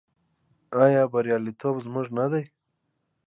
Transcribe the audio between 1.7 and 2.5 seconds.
زموږ نه دی؟